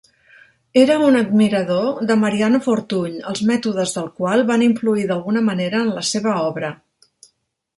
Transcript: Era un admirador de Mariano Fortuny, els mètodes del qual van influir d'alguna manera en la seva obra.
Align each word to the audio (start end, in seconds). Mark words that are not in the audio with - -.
Era 0.83 0.93
un 1.07 1.17
admirador 1.19 1.99
de 2.11 2.15
Mariano 2.21 2.61
Fortuny, 2.67 3.19
els 3.33 3.41
mètodes 3.51 3.93
del 3.99 4.09
qual 4.23 4.43
van 4.53 4.65
influir 4.69 5.05
d'alguna 5.13 5.45
manera 5.51 5.83
en 5.89 5.93
la 5.99 6.05
seva 6.15 6.35
obra. 6.49 6.73